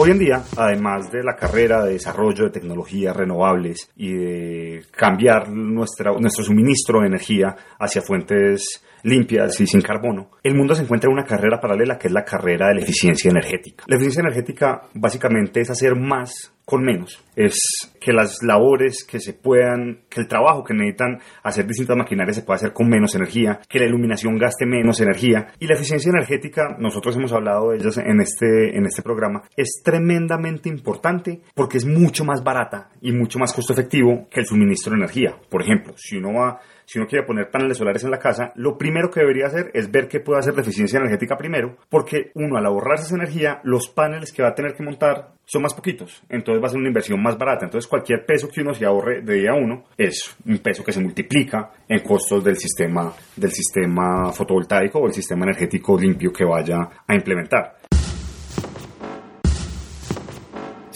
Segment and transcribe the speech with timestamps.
[0.00, 5.48] Hoy en día, además de la carrera de desarrollo de tecnologías renovables y de cambiar
[5.48, 11.10] nuestra, nuestro suministro de energía hacia fuentes limpias y sin carbono, el mundo se encuentra
[11.10, 13.86] en una carrera paralela que es la carrera de la eficiencia energética.
[13.88, 17.56] La eficiencia energética básicamente es hacer más con menos, es
[17.98, 22.42] que las labores que se puedan, que el trabajo que necesitan hacer distintas maquinarias se
[22.42, 25.46] pueda hacer con menos energía, que la iluminación gaste menos energía.
[25.60, 29.80] Y la eficiencia energética, nosotros hemos hablado de ellas en este, en este programa, es
[29.82, 34.90] tremendamente importante porque es mucho más barata y mucho más costo efectivo que el suministro
[34.90, 35.36] de energía.
[35.48, 38.78] Por ejemplo, si uno va si uno quiere poner paneles solares en la casa, lo
[38.78, 42.56] primero que debería hacer es ver qué puede hacer de eficiencia energética primero, porque uno
[42.56, 46.22] al ahorrarse esa energía, los paneles que va a tener que montar son más poquitos,
[46.30, 47.66] entonces va a ser una inversión más barata.
[47.66, 51.00] Entonces cualquier peso que uno se ahorre de día uno es un peso que se
[51.00, 56.88] multiplica en costos del sistema, del sistema fotovoltaico o el sistema energético limpio que vaya
[57.06, 57.78] a implementar.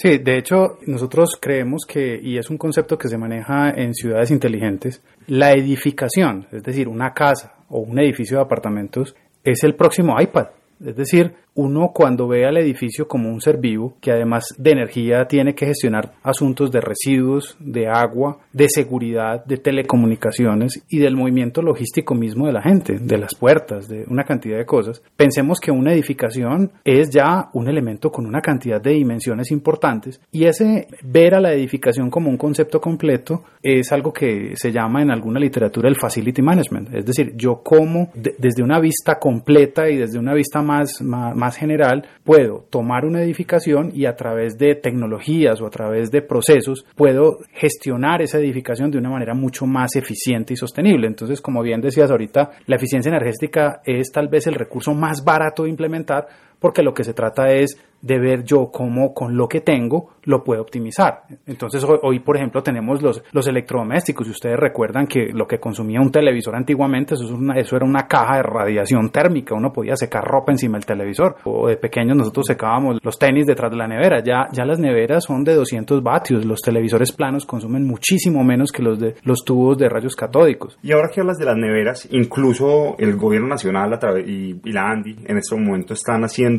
[0.03, 4.31] Sí, de hecho, nosotros creemos que, y es un concepto que se maneja en ciudades
[4.31, 10.19] inteligentes, la edificación, es decir, una casa o un edificio de apartamentos, es el próximo
[10.19, 10.47] iPad.
[10.85, 15.25] Es decir, uno cuando ve al edificio como un ser vivo, que además de energía
[15.25, 21.61] tiene que gestionar asuntos de residuos, de agua, de seguridad, de telecomunicaciones y del movimiento
[21.61, 25.71] logístico mismo de la gente, de las puertas, de una cantidad de cosas, pensemos que
[25.71, 31.35] una edificación es ya un elemento con una cantidad de dimensiones importantes y ese ver
[31.35, 35.87] a la edificación como un concepto completo es algo que se llama en alguna literatura
[35.87, 40.61] el facility management, es decir, yo como desde una vista completa y desde una vista
[40.61, 41.01] más, más
[41.35, 46.21] más general, puedo tomar una edificación y a través de tecnologías o a través de
[46.21, 51.07] procesos puedo gestionar esa edificación de una manera mucho más eficiente y sostenible.
[51.07, 55.63] Entonces, como bien decías ahorita, la eficiencia energética es tal vez el recurso más barato
[55.63, 56.27] de implementar
[56.63, 60.43] porque lo que se trata es de ver yo cómo con lo que tengo lo
[60.43, 61.23] puedo optimizar.
[61.45, 64.27] Entonces hoy, por ejemplo, tenemos los, electrodomésticos.
[64.27, 68.37] Y ustedes recuerdan que lo que consumía un televisor antiguamente, eso, eso era una caja
[68.37, 69.55] de radiación térmica.
[69.55, 71.35] Uno podía secar ropa encima del televisor.
[71.43, 74.21] O de pequeños nosotros secábamos los tenis detrás de la nevera.
[74.23, 76.45] Ya, ya las neveras son de 200 vatios.
[76.45, 80.77] Los televisores planos consumen muchísimo menos que los de los tubos de rayos catódicos.
[80.81, 85.17] Y ahora que hablas de las neveras, incluso el gobierno nacional y, y la ANDI
[85.25, 86.52] en este momento están haciendo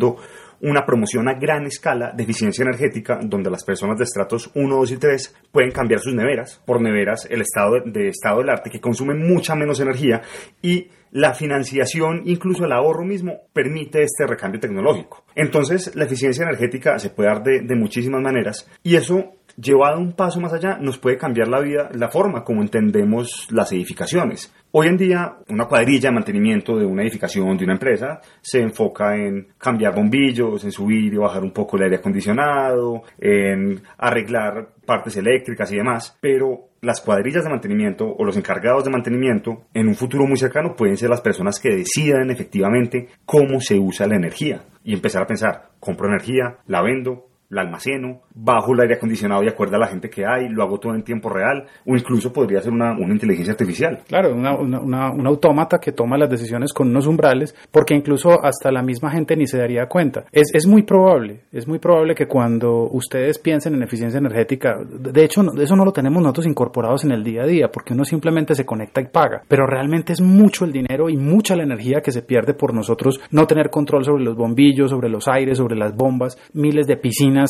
[0.60, 4.90] una promoción a gran escala de eficiencia energética donde las personas de estratos 1, 2
[4.92, 8.80] y 3 pueden cambiar sus neveras por neveras el estado de, estado del arte que
[8.80, 10.22] consumen mucha menos energía
[10.62, 15.24] y la financiación, incluso el ahorro mismo, permite este recambio tecnológico.
[15.36, 20.14] Entonces, la eficiencia energética se puede dar de, de muchísimas maneras y eso llevado un
[20.14, 24.52] paso más allá, nos puede cambiar la vida, la forma como entendemos las edificaciones.
[24.76, 29.14] Hoy en día, una cuadrilla de mantenimiento de una edificación, de una empresa, se enfoca
[29.14, 35.16] en cambiar bombillos, en subir y bajar un poco el aire acondicionado, en arreglar partes
[35.16, 39.94] eléctricas y demás, pero las cuadrillas de mantenimiento o los encargados de mantenimiento en un
[39.94, 44.64] futuro muy cercano pueden ser las personas que decidan efectivamente cómo se usa la energía
[44.82, 49.48] y empezar a pensar, compro energía, la vendo, la almaceno, bajo el aire acondicionado y
[49.48, 52.60] acuerdo a la gente que hay, lo hago todo en tiempo real, o incluso podría
[52.60, 54.00] ser una, una inteligencia artificial.
[54.08, 58.72] Claro, una, una, un autómata que toma las decisiones con unos umbrales, porque incluso hasta
[58.72, 60.24] la misma gente ni se daría cuenta.
[60.32, 65.24] Es, es muy probable, es muy probable que cuando ustedes piensen en eficiencia energética, de
[65.24, 68.54] hecho, eso no lo tenemos nosotros incorporados en el día a día, porque uno simplemente
[68.54, 72.10] se conecta y paga, pero realmente es mucho el dinero y mucha la energía que
[72.10, 75.94] se pierde por nosotros no tener control sobre los bombillos, sobre los aires, sobre las
[75.94, 77.43] bombas, miles de piscinas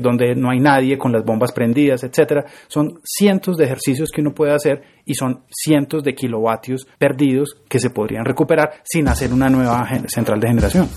[0.00, 2.44] donde no hay nadie con las bombas prendidas, etcétera.
[2.68, 7.78] Son cientos de ejercicios que uno puede hacer y son cientos de kilovatios perdidos que
[7.78, 10.88] se podrían recuperar sin hacer una nueva central de generación.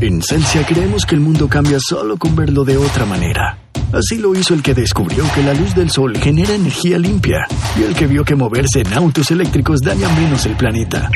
[0.00, 3.67] En Celsia creemos que el mundo cambia solo con verlo de otra manera.
[3.92, 7.46] Así lo hizo el que descubrió que la luz del sol genera energía limpia
[7.78, 11.10] y el que vio que moverse en autos eléctricos daña menos el planeta.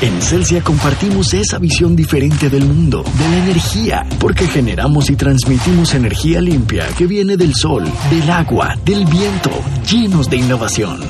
[0.00, 5.94] En Celsia compartimos esa visión diferente del mundo, de la energía, porque generamos y transmitimos
[5.94, 9.50] energía limpia que viene del sol, del agua, del viento,
[9.90, 11.00] llenos de innovación.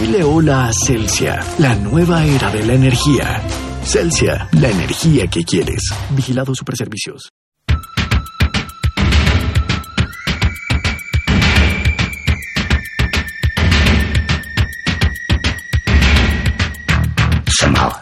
[0.00, 3.42] Dile hola a Celsia, la nueva era de la energía.
[3.84, 5.92] Celsia, la energía que quieres.
[6.16, 7.30] Vigilado Superservicios.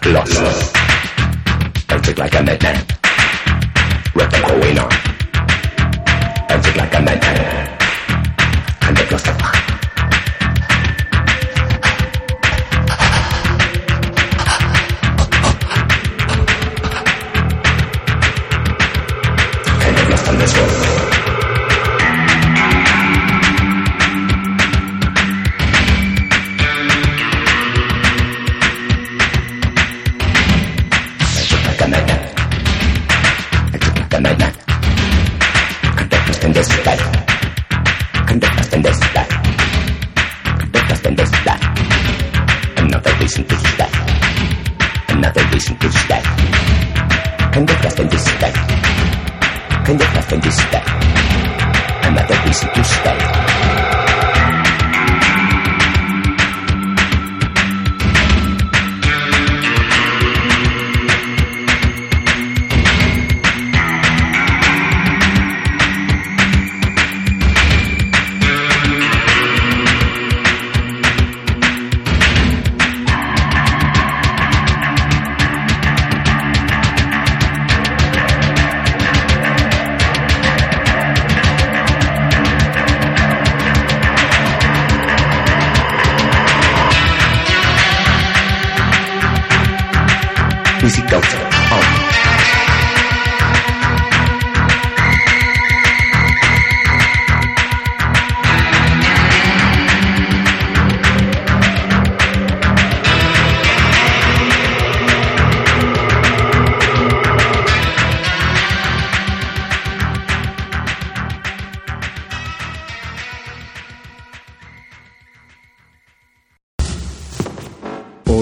[0.06, 0.74] Lost.
[1.88, 2.86] Don't like a madman.
[4.14, 4.90] Ripping going on.
[6.62, 7.51] Take like a madman.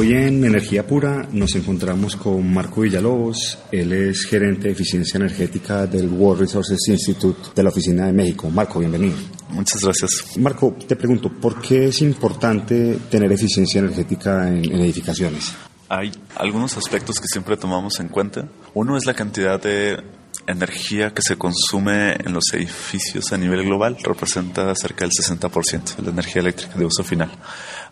[0.01, 3.59] Hoy en Energía Pura nos encontramos con Marco Villalobos.
[3.71, 8.49] Él es gerente de eficiencia energética del World Resources Institute de la Oficina de México.
[8.49, 9.19] Marco, bienvenido.
[9.51, 10.39] Muchas gracias.
[10.39, 15.53] Marco, te pregunto, ¿por qué es importante tener eficiencia energética en, en edificaciones?
[15.91, 18.49] Hay algunos aspectos que siempre tomamos en cuenta.
[18.73, 19.99] Uno es la cantidad de
[20.47, 23.97] energía que se consume en los edificios a nivel global.
[24.03, 27.31] Representa cerca del 60% de la energía eléctrica de uso final.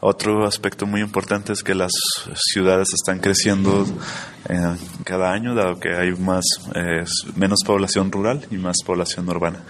[0.01, 1.91] Otro aspecto muy importante es que las
[2.53, 3.85] ciudades están creciendo
[4.49, 6.45] eh, cada año, dado que hay más,
[6.77, 7.05] eh,
[7.35, 9.65] menos población rural y más población urbana.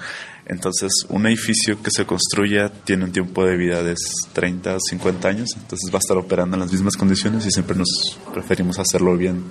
[0.49, 3.95] Entonces, un edificio que se construya tiene un tiempo de vida de
[4.33, 7.77] 30 o 50 años, entonces va a estar operando en las mismas condiciones y siempre
[7.77, 9.45] nos preferimos hacerlo bien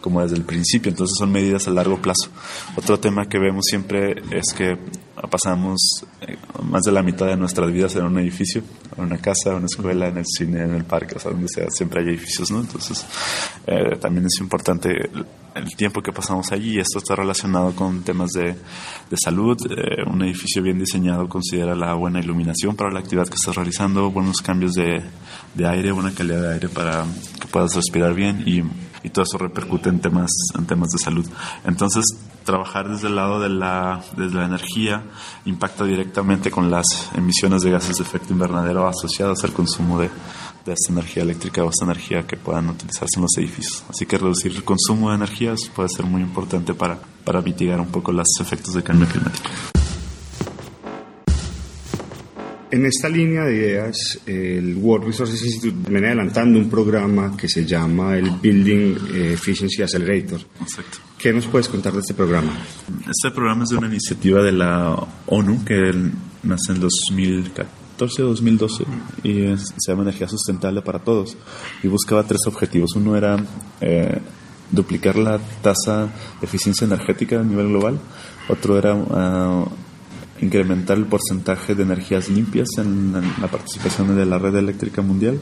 [0.00, 2.30] como desde el principio, entonces son medidas a largo plazo.
[2.76, 4.78] Otro tema que vemos siempre es que
[5.30, 8.62] pasamos eh, más de la mitad de nuestras vidas en un edificio,
[8.96, 11.48] en una casa, en una escuela, en el cine, en el parque, o sea, donde
[11.48, 12.60] sea, siempre hay edificios, ¿no?
[12.60, 13.04] Entonces,
[13.66, 14.88] eh, también es importante
[15.58, 19.56] el, tiempo que pasamos allí esto está relacionado con temas de, de salud.
[19.70, 24.10] Eh, un edificio bien diseñado considera la buena iluminación para la actividad que estás realizando,
[24.10, 25.02] buenos cambios de,
[25.54, 27.04] de aire, buena calidad de aire para
[27.40, 28.62] que puedas respirar bien y
[29.02, 31.26] y todo eso repercute en temas, en temas de salud.
[31.64, 32.04] Entonces,
[32.44, 35.04] trabajar desde el lado de la, de la energía
[35.44, 40.10] impacta directamente con las emisiones de gases de efecto invernadero asociadas al consumo de,
[40.64, 43.84] de esta energía eléctrica o esta energía que puedan utilizarse en los edificios.
[43.88, 47.88] Así que reducir el consumo de energías puede ser muy importante para, para mitigar un
[47.88, 49.48] poco los efectos del cambio climático.
[52.70, 57.64] En esta línea de ideas, el World Resources Institute viene adelantando un programa que se
[57.64, 58.94] llama el Building
[59.32, 60.40] Efficiency Accelerator.
[60.60, 60.98] Exacto.
[61.18, 62.52] ¿Qué nos puedes contar de este programa?
[63.10, 64.94] Este programa es de una iniciativa de la
[65.26, 65.92] ONU que
[66.42, 68.84] nace en 2014 o 2012
[69.24, 71.36] y se llama Energía Sustentable para Todos
[71.82, 72.94] y buscaba tres objetivos.
[72.94, 73.36] Uno era
[73.80, 74.20] eh,
[74.70, 76.08] duplicar la tasa
[76.40, 77.98] de eficiencia energética a nivel global.
[78.48, 79.68] Otro era uh,
[80.40, 85.40] incrementar el porcentaje de energías limpias en la participación de la red eléctrica mundial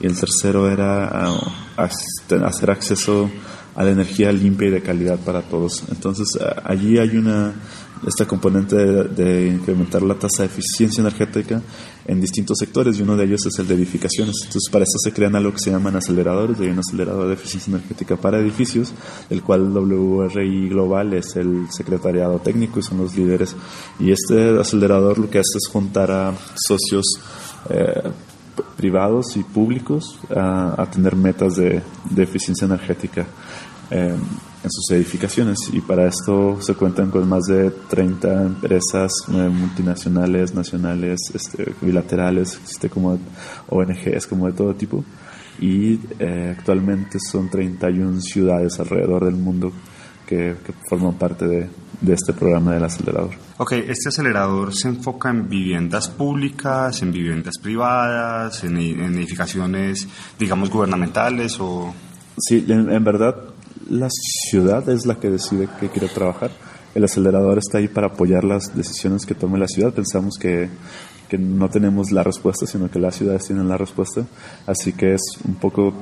[0.00, 3.30] y el tercero era uh, hacer acceso
[3.74, 5.84] a la energía limpia y de calidad para todos.
[5.90, 7.54] Entonces uh, allí hay una
[8.06, 11.62] esta componente de, incrementar la tasa de eficiencia energética
[12.06, 14.34] en distintos sectores y uno de ellos es el de edificaciones.
[14.40, 17.70] Entonces para eso se crean algo que se llaman aceleradores, hay un acelerador de eficiencia
[17.70, 18.92] energética para edificios,
[19.30, 23.54] el cual WRI Global es el secretariado técnico y son los líderes.
[24.00, 27.04] Y este acelerador lo que hace es juntar a socios
[27.70, 28.10] eh,
[28.76, 31.82] privados y públicos a, tener metas de
[32.16, 33.26] eficiencia energética.
[33.90, 34.16] Eh,
[34.64, 40.54] en sus edificaciones y para esto se cuentan con más de 30 empresas eh, multinacionales,
[40.54, 43.18] nacionales, este, bilaterales, existe como
[43.68, 45.04] ONGs como de todo tipo
[45.60, 49.72] y eh, actualmente son 31 ciudades alrededor del mundo
[50.26, 50.56] que,
[50.88, 51.68] forman parte de,
[52.00, 53.32] de, este programa del acelerador.
[53.58, 60.08] Ok, este acelerador se enfoca en viviendas públicas, en viviendas privadas, en, en edificaciones,
[60.38, 61.92] digamos, gubernamentales o...
[62.38, 63.51] Sí, en, en verdad
[63.88, 66.50] la ciudad es la que decide qué quiere trabajar.
[66.94, 69.94] El acelerador está ahí para apoyar las decisiones que tome la ciudad.
[69.94, 70.68] Pensamos que
[71.32, 74.26] que no tenemos la respuesta, sino que las ciudades tienen la respuesta.
[74.66, 75.94] Así que es un poco,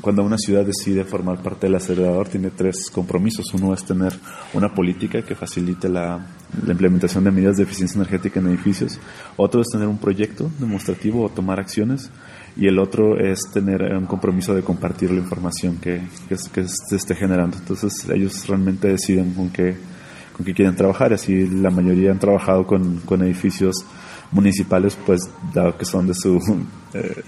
[0.00, 3.52] cuando una ciudad decide formar parte del acelerador, tiene tres compromisos.
[3.52, 4.14] Uno es tener
[4.54, 6.26] una política que facilite la,
[6.64, 8.98] la implementación de medidas de eficiencia energética en edificios.
[9.36, 12.10] Otro es tener un proyecto demostrativo o tomar acciones.
[12.56, 17.14] Y el otro es tener un compromiso de compartir la información que, que, se esté
[17.14, 17.56] generando.
[17.56, 19.76] Entonces ellos realmente deciden con qué,
[20.36, 21.12] con qué quieren trabajar.
[21.12, 23.84] Así la mayoría han trabajado con, con edificios
[24.30, 26.38] municipales, pues dado que son de su
[26.94, 27.22] eh,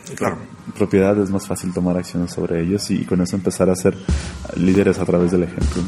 [0.76, 3.96] propiedad, es más fácil tomar acciones sobre ellos y, con eso empezar a ser
[4.56, 5.82] líderes a través del ejemplo.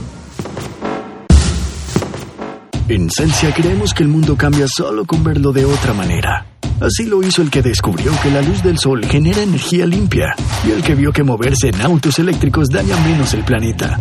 [2.88, 6.51] En Celsia creemos que el mundo cambia solo con verlo de otra manera.
[6.82, 10.34] Así lo hizo el que descubrió que la luz del sol genera energía limpia
[10.66, 13.96] y el que vio que moverse en autos eléctricos daña menos el planeta.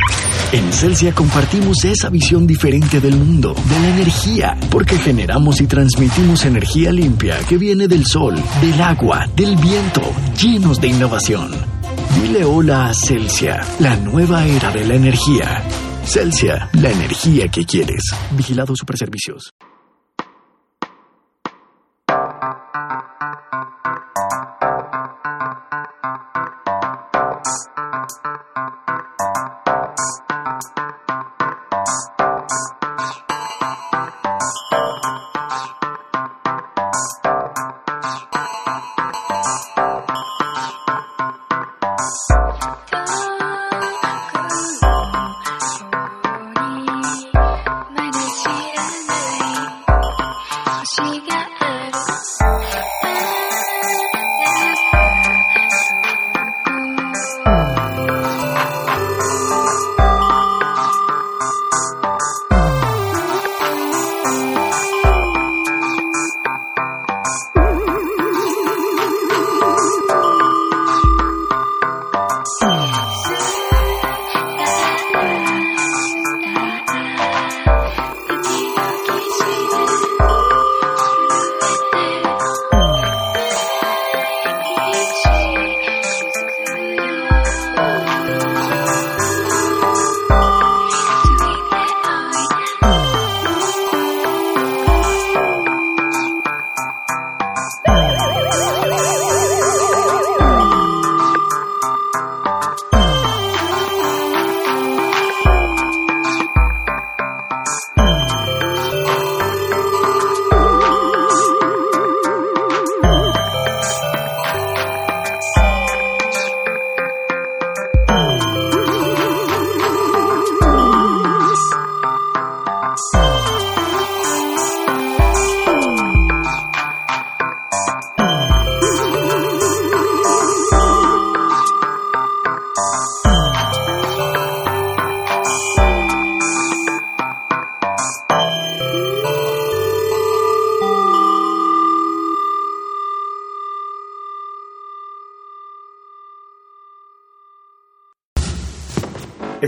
[0.52, 6.44] En Celsia compartimos esa visión diferente del mundo, de la energía, porque generamos y transmitimos
[6.44, 10.02] energía limpia que viene del sol, del agua, del viento,
[10.42, 11.52] llenos de innovación.
[12.20, 15.64] Dile hola a Celsia, la nueva era de la energía.
[16.04, 18.02] Celsia, la energía que quieres.
[18.36, 19.54] Vigilado Superservicios.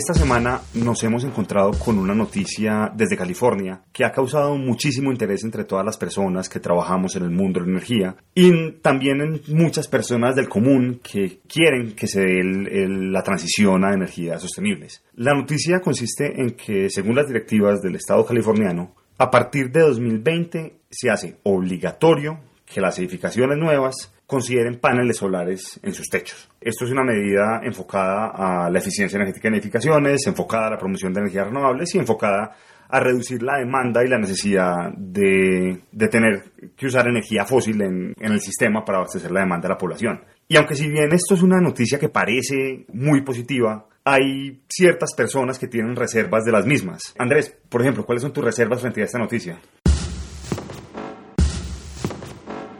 [0.05, 5.45] Esta semana nos hemos encontrado con una noticia desde California que ha causado muchísimo interés
[5.45, 9.41] entre todas las personas que trabajamos en el mundo de la energía y también en
[9.55, 15.01] muchas personas del común que quieren que se dé la transición a energías sostenibles.
[15.15, 20.79] La noticia consiste en que, según las directivas del Estado californiano, a partir de 2020
[20.89, 26.50] se hace obligatorio que las edificaciones nuevas consideren paneles solares en sus techos.
[26.60, 31.13] Esto es una medida enfocada a la eficiencia energética en edificaciones, enfocada a la promoción
[31.13, 32.56] de energías renovables y enfocada
[32.90, 38.32] a reducir la demanda y la necesidad de, tener que usar energía fósil en, en
[38.32, 40.22] el sistema para abastecer la demanda de la población.
[40.48, 45.60] Y aunque si bien esto es una noticia que parece muy positiva, hay ciertas personas
[45.60, 47.13] que tienen reservas de las mismas.
[47.20, 49.60] Andrés, por ejemplo, ¿cuáles son tus reservas frente a esta noticia?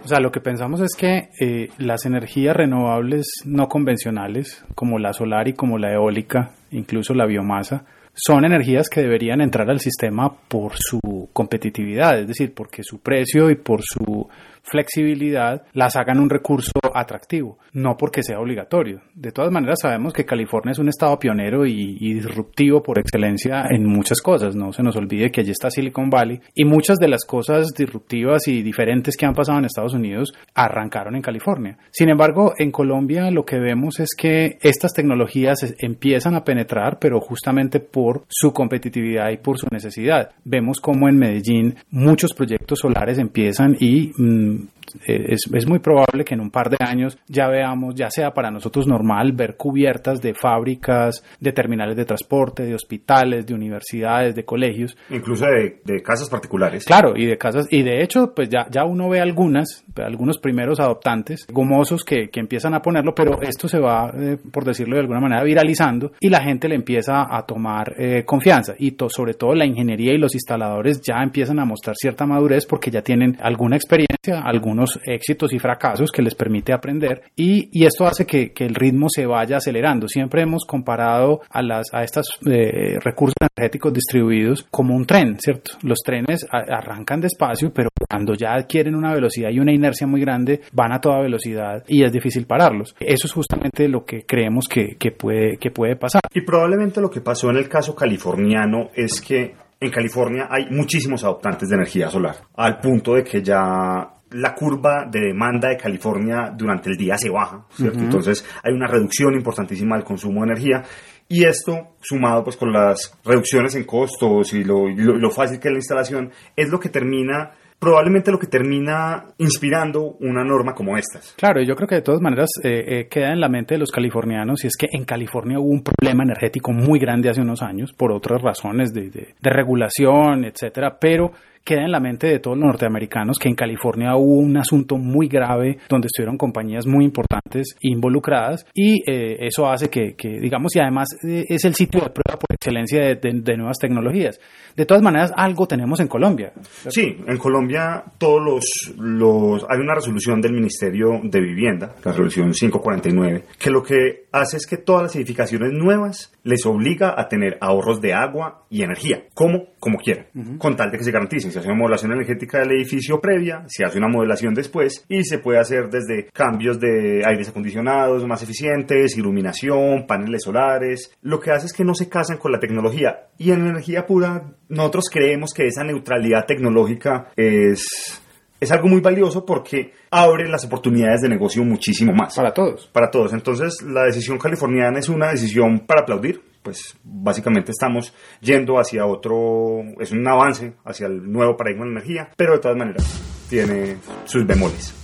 [0.04, 5.14] O sea, lo que pensamos es que eh, las energías renovables no convencionales, como la
[5.14, 10.36] solar y como la eólica, incluso la biomasa, son energías que deberían entrar al sistema
[10.48, 14.28] por su competitividad, es decir, porque su precio y por su
[14.63, 19.01] flexibilidad, las hagan un recurso atractivo, no porque sea obligatorio.
[19.13, 23.86] De todas maneras, sabemos que California es un estado pionero y, disruptivo por excelencia en
[23.86, 24.55] muchas cosas.
[24.55, 28.48] No se nos olvide que allí está Silicon Valley y muchas de las cosas disruptivas
[28.48, 31.77] y diferentes que han pasado en Estados Unidos arrancaron en California.
[31.91, 37.20] Sin embargo, en Colombia lo que vemos es que estas tecnologías empiezan a penetrar, pero
[37.20, 40.32] justamente por su competitividad y por su necesidad.
[40.46, 46.24] Vemos como en Medellín muchos proyectos solares empiezan y mm, eh, es, es, muy probable
[46.25, 50.22] que en un par de años ya veamos, ya sea para nosotros normal, ver cubiertas
[50.22, 54.98] de fábricas, de terminales de transporte, de hospitales, de universidades, de colegios.
[55.10, 56.86] Incluso de, de casas particulares.
[56.86, 60.80] Claro, y de casas, y de hecho, pues ya, ya uno ve algunas, algunos primeros
[60.80, 65.02] adoptantes gomosos que, que empiezan a ponerlo, pero esto se va, eh, por decirlo de
[65.02, 69.34] alguna manera, viralizando y la gente le empieza a tomar eh, confianza y to, sobre
[69.34, 73.38] todo la ingeniería y los instaladores ya empiezan a mostrar cierta madurez porque ya tienen
[73.42, 74.42] alguna experiencia,
[74.74, 78.75] algunos éxitos y fracasos que les permite aprender y, y esto hace que, que, el
[78.75, 80.08] ritmo se vaya acelerando.
[80.08, 85.74] Siempre hemos comparado a, las, a estos eh, recursos energéticos distribuidos como un tren, ¿cierto?
[85.84, 90.22] Los trenes a, arrancan despacio, pero cuando ya adquieren una velocidad y una inercia muy
[90.22, 92.96] grande, van a toda velocidad y es difícil pararlos.
[93.00, 96.22] Eso es justamente lo que creemos que, que, puede, que puede pasar.
[96.34, 101.24] Y probablemente lo que pasó en el caso californiano es que en California hay muchísimos
[101.24, 106.52] adoptantes de energía solar, al punto de que ya la curva de demanda de California
[106.56, 107.98] durante el día se baja, ¿cierto?
[107.98, 108.06] Uh -huh.
[108.06, 110.84] Entonces hay una reducción importantísima del consumo de energía
[111.28, 115.70] y esto, sumado pues con las reducciones en costos y lo, lo, lo fácil que
[115.70, 120.98] es la instalación, es lo que termina probablemente lo que termina inspirando una norma como
[120.98, 121.34] estas.
[121.38, 123.92] Claro, yo creo que de todas maneras eh, eh, queda en la mente de los
[123.92, 127.92] californianos y es que en California hubo un problema energético muy grande hace unos años
[127.92, 132.58] por otras razones de, de, de regulación, etcétera, pero queda en la mente de todos
[132.58, 137.76] los norteamericanos que en California hubo un asunto muy grave donde estuvieron compañías muy importantes
[137.82, 142.10] involucradas y eh, eso hace que, que, digamos, y además eh, es el sitio de
[142.10, 144.39] prueba por excelencia de, de, de, nuevas tecnologías.
[144.76, 146.52] De todas maneras, algo tenemos en Colombia.
[146.62, 146.91] ¿cierto?
[146.91, 152.52] Sí, en Colombia todos los, los, hay una resolución del Ministerio de Vivienda, la resolución
[152.52, 157.58] 549, que lo que hace es que todas las edificaciones nuevas les obliga a tener
[157.62, 160.58] ahorros de agua y energía, como, como quieran, uh -huh.
[160.58, 163.86] con tal de que se garanticen se hace una modelación energética del edificio previa, se
[163.86, 169.18] hace una modelación después y se puede hacer desde cambios de aires acondicionados más eficientes,
[169.18, 171.13] iluminación, paneles solares.
[171.22, 174.56] Lo que hace es que no se casan con la tecnología y en energía pura
[174.70, 178.20] nosotros creemos que esa neutralidad tecnológica es
[178.63, 182.36] es algo muy valioso porque abre las oportunidades de negocio muchísimo más.
[182.36, 182.88] Para todos.
[182.88, 183.34] Para todos.
[183.34, 186.42] Entonces, la decisión californiana es una decisión para aplaudir.
[186.63, 192.30] Pues básicamente estamos yendo hacia otro, es un avance hacia el nuevo paradigma de energía,
[192.38, 195.03] pero de todas maneras tiene sus bemoles.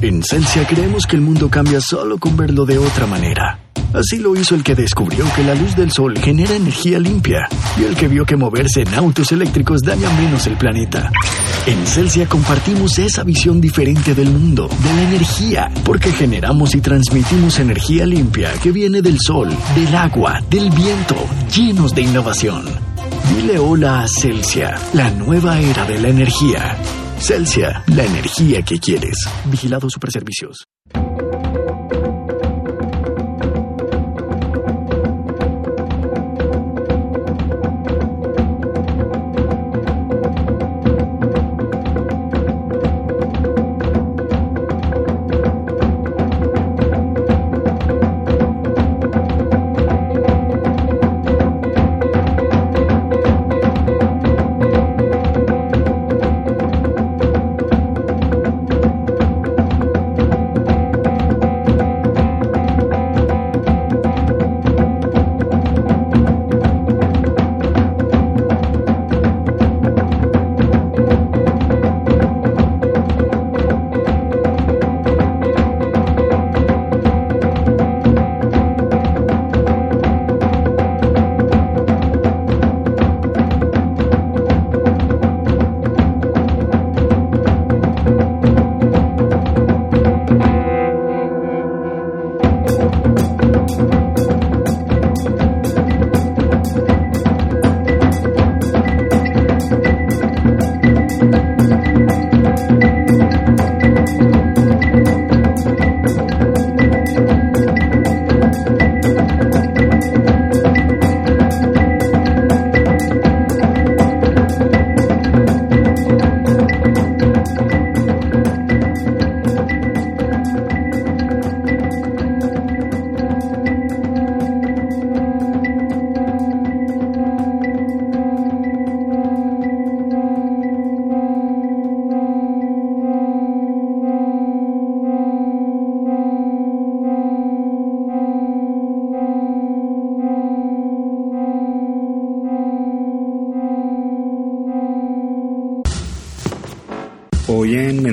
[0.00, 3.58] En Celsia creemos que el mundo cambia solo con verlo de otra manera.
[3.92, 7.82] Así lo hizo el que descubrió que la luz del sol genera energía limpia y
[7.82, 11.10] el que vio que moverse en autos eléctricos daña menos el planeta.
[11.66, 17.58] En Celsia compartimos esa visión diferente del mundo, de la energía, porque generamos y transmitimos
[17.58, 21.16] energía limpia que viene del sol, del agua, del viento,
[21.52, 22.64] llenos de innovación.
[23.34, 26.76] Dile hola a Celsia, la nueva era de la energía.
[27.20, 29.28] Celsia, la energía que quieres.
[29.50, 30.66] Vigilado Superservicios.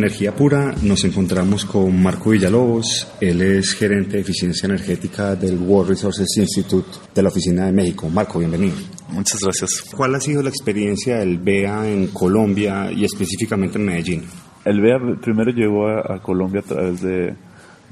[0.05, 3.07] Energía Pura nos encontramos con Marco Villalobos.
[3.19, 8.07] Él es gerente de eficiencia energética del World Resources Institute de la Oficina de México.
[8.07, 8.75] Marco, bienvenido.
[9.09, 9.81] Muchas gracias.
[9.97, 14.23] ¿Cuál ha sido la experiencia del BEA en Colombia y específicamente en Medellín?
[14.63, 17.33] El BEA primero llegó a, Colombia a través de,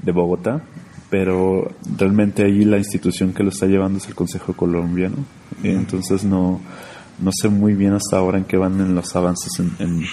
[0.00, 0.64] de Bogotá,
[1.10, 5.16] pero realmente ahí la institución que lo está llevando es el Consejo Colombiano.
[5.64, 6.60] Entonces no,
[7.18, 10.04] no sé muy bien hasta ahora en qué van en los avances en en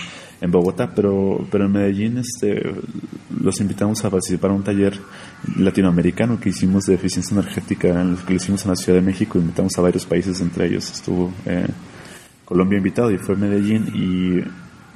[0.50, 2.64] Bogotá, pero, pero en Medellín este,
[3.44, 5.00] los invitamos a participar en un taller
[5.58, 9.38] latinoamericano que hicimos de eficiencia energética, en que lo hicimos en la Ciudad de México,
[9.38, 11.68] invitamos a varios países, entre ellos estuvo eh,
[12.46, 14.44] Colombia invitado y fue Medellín y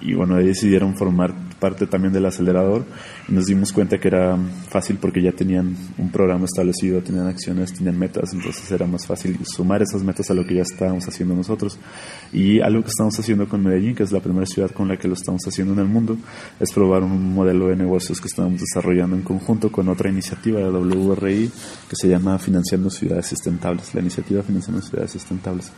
[0.02, 2.84] y bueno, decidieron formar parte también del acelerador
[3.28, 4.38] y nos dimos cuenta que era
[4.70, 9.40] fácil porque ya tenían un programa establecido, tenían acciones, tenían metas, entonces era más fácil
[9.46, 11.78] sumar esas metas a lo que ya estábamos haciendo nosotros.
[12.34, 15.08] Y algo que estamos haciendo con Medellín, que es la primera ciudad con la que
[15.08, 16.18] lo estamos haciendo en el mundo,
[16.60, 20.70] es probar un modelo de negocios que estamos desarrollando en conjunto con otra iniciativa de
[20.70, 21.52] WRI
[21.90, 25.72] que se llama Financiando Ciudades Sustentables, la iniciativa Financiando Ciudades Sustentables.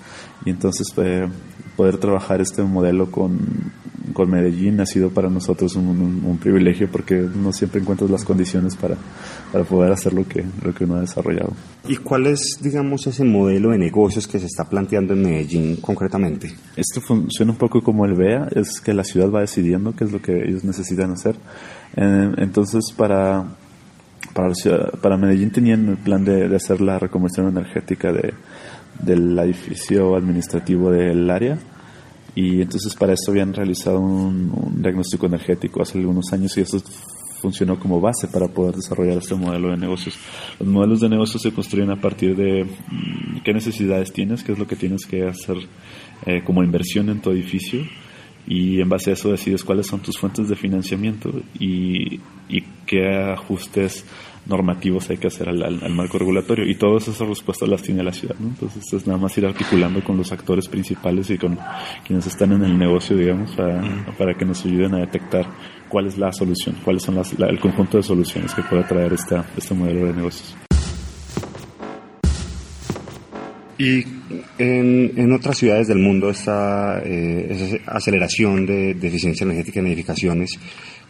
[0.46, 1.28] Y entonces eh,
[1.76, 3.38] poder trabajar este modelo con
[4.14, 8.96] con Medellín ha sido para nosotros un, privilegio porque no siempre encuentras las condiciones para,
[9.52, 11.52] para poder hacer lo que, lo que uno ha desarrollado.
[11.88, 16.54] ¿Y cuál es, digamos, ese modelo de negocios que se está planteando en Medellín concretamente?
[16.76, 20.12] Esto funciona un poco como el BEA, es que la ciudad va decidiendo qué es
[20.12, 21.36] lo que ellos necesitan hacer.
[21.96, 23.46] Eh, entonces, para,
[24.34, 24.54] para,
[25.02, 28.34] para Medellín tenían el plan de, de hacer la reconversión energética de,
[29.02, 31.58] del edificio administrativo del área
[32.38, 36.80] y entonces para eso habían realizado un, diagnóstico energético hace algunos años y eso
[37.42, 40.20] funcionó como base para poder desarrollar este modelo de negocios.
[40.60, 44.60] Los modelos de negocios se construyen a partir de mm, qué necesidades tienes, qué es
[44.60, 45.58] lo que tienes que hacer
[46.28, 47.82] eh, como inversión en tu edificio
[48.46, 52.20] y en base a eso decides cuáles son tus fuentes de financiamiento y
[52.86, 54.06] qué ajustes
[54.48, 58.36] normativos hay que hacer al, marco regulatorio y todas esas respuestas las tiene la ciudad.
[58.40, 58.48] ¿no?
[58.48, 61.58] Entonces es nada más ir articulando con los actores principales y con
[62.06, 65.46] quienes están en el negocio, digamos, para, que nos ayuden a detectar
[65.90, 69.46] cuál es la solución, cuáles son las, el conjunto de soluciones que puede traer esta,
[69.56, 70.56] este modelo de negocios.
[73.80, 74.04] Y
[74.58, 80.60] en, en, otras ciudades del mundo esta eh, aceleración de, de, eficiencia energética en edificaciones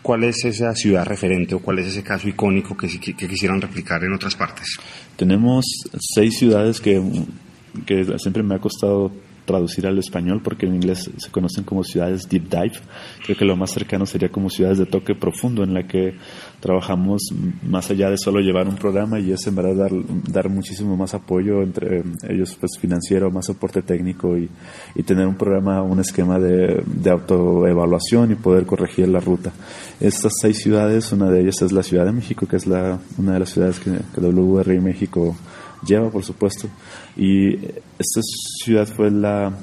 [0.02, 4.04] ¿Cuál es esa ciudad referente o cuál es ese caso icónico que, que quisieran replicar
[4.04, 4.78] en otras partes?
[5.16, 5.66] Tenemos
[6.00, 7.02] seis ciudades que,
[7.86, 9.12] que siempre me ha costado
[9.48, 12.80] traducir al español porque en inglés se conocen como ciudades deep dive.
[13.26, 16.16] Creo que lo más cercano sería como ciudades de toque profundo en la que
[16.68, 17.22] trabajamos
[17.64, 19.92] más allá de solo llevar un programa y es en verdad dar,
[20.30, 24.50] dar muchísimo más apoyo entre ellos pues financiero, más soporte técnico y,
[24.94, 29.54] y tener un programa, un esquema de, de autoevaluación y poder corregir la ruta.
[30.02, 33.32] Estas seis ciudades, una de ellas es la Ciudad de México, que es la, una
[33.32, 35.38] de las ciudades que, que WRI México
[35.88, 36.68] lleva, por supuesto.
[37.16, 38.22] Y esta
[38.62, 39.54] ciudad fue la,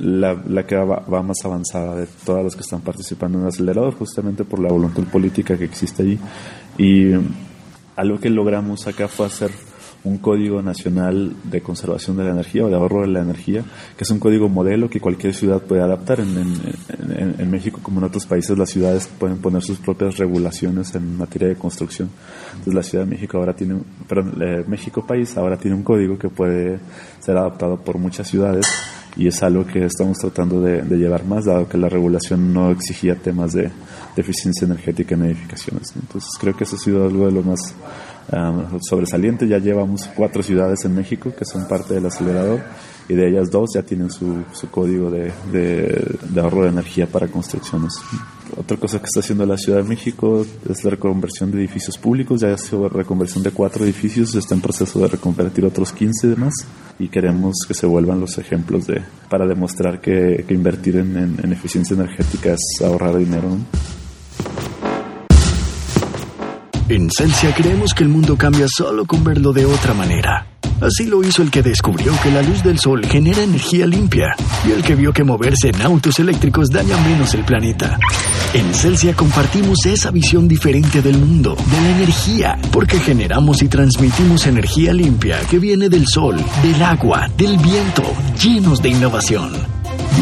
[0.00, 4.44] la, que va, más avanzada de todas las que están participando en el acelerador, justamente
[4.44, 6.18] por la voluntad política que existe allí.
[6.78, 7.12] Y
[7.96, 9.50] algo que logramos acá fue hacer
[10.04, 13.64] un código nacional de conservación de la energía o de ahorro de la energía,
[13.96, 16.20] que es un código modelo que cualquier ciudad puede adaptar.
[16.20, 16.36] En,
[17.38, 21.48] en, México, como en otros países, las ciudades pueden poner sus propias regulaciones en materia
[21.48, 22.08] de construcción.
[22.50, 26.18] Entonces, la Ciudad de México ahora tiene, perdón, eh, México país ahora tiene un código
[26.18, 26.78] que puede
[27.18, 28.66] ser adaptado por muchas ciudades
[29.16, 33.16] y es algo que estamos tratando de, llevar más, dado que la regulación no exigía
[33.16, 33.70] temas de,
[34.16, 35.94] eficiencia energética en edificaciones.
[35.94, 37.74] Entonces, creo que eso ha sido algo de lo más
[38.32, 39.46] Um, sobresaliente.
[39.46, 42.60] Ya llevamos cuatro ciudades en México que son parte del acelerador
[43.08, 47.28] y de ellas dos ya tienen su, su código de, de, ahorro de energía para
[47.28, 47.94] construcciones.
[48.56, 52.40] Otra cosa que está haciendo la Ciudad de México es la reconversión de edificios públicos.
[52.40, 56.54] Ya ha sido reconversión de cuatro edificios, está en proceso de reconvertir otros 15 más
[56.98, 61.52] y queremos que se vuelvan los ejemplos de para demostrar que, que invertir en, en,
[61.52, 63.56] eficiencia energética es ahorrar dinero.
[66.88, 70.55] En Celsia creemos que el mundo cambia solo con verlo de otra manera.
[70.80, 74.34] Así lo hizo el que descubrió que la luz del sol genera energía limpia
[74.66, 77.98] y el que vio que moverse en autos eléctricos daña menos el planeta.
[78.52, 84.46] En Celsia compartimos esa visión diferente del mundo, de la energía, porque generamos y transmitimos
[84.46, 88.02] energía limpia que viene del sol, del agua, del viento,
[88.42, 89.52] llenos de innovación.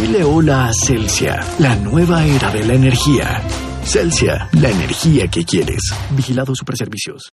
[0.00, 3.42] Dile hola a Celsia, la nueva era de la energía.
[3.84, 5.92] Celsia, la energía que quieres.
[6.16, 7.32] Vigilado Superservicios.